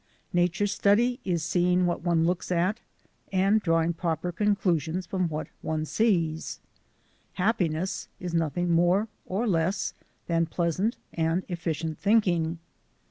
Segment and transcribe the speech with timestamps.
[0.33, 2.79] Nature Study is seeing what one looks at
[3.31, 6.59] and draw ing proper conclusions from what one sees.
[7.33, 9.93] Happiness is nothing more or less
[10.25, 12.57] than pleasant and efficient thinking.